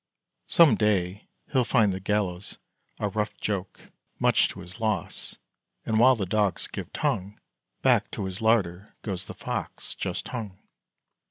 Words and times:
Some 0.47 0.73
day, 0.73 1.27
he'll 1.53 1.63
find 1.63 1.93
the 1.93 1.99
gallows 1.99 2.57
a 2.97 3.07
rough 3.09 3.37
joke, 3.37 3.91
Much 4.17 4.47
to 4.49 4.61
his 4.61 4.79
loss." 4.79 5.37
And, 5.85 5.99
while 5.99 6.15
the 6.15 6.25
dogs 6.25 6.65
give 6.65 6.91
tongue, 6.91 7.39
Back 7.83 8.09
to 8.17 8.25
his 8.25 8.41
larder 8.41 8.95
goes 9.03 9.27
the 9.27 9.35
Fox 9.35 9.93
just 9.93 10.29
hung. 10.29 10.57